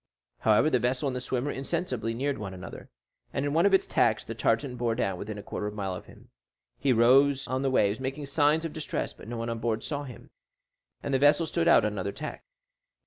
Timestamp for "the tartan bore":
4.25-4.95